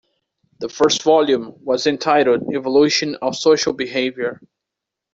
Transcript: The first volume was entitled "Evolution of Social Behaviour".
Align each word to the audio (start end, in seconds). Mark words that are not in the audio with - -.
The 0.57 0.67
first 0.67 1.03
volume 1.03 1.53
was 1.63 1.85
entitled 1.85 2.51
"Evolution 2.55 3.17
of 3.21 3.35
Social 3.35 3.71
Behaviour". 3.71 4.41